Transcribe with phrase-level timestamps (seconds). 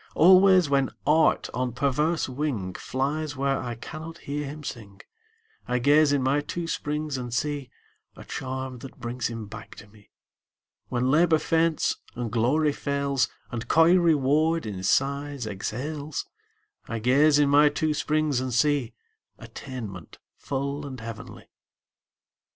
[0.15, 5.01] Always, when Art on perverse wing Flies where I cannot hear him sing,
[5.67, 7.69] I gaze in my two springs and see
[8.15, 10.09] A charm that brings him back to me.
[10.87, 16.25] When Labor faints, and Glory fails, And coy Reward in sighs exhales,
[16.87, 18.95] I gaze in my two springs and see
[19.37, 21.47] Attainment full and heavenly.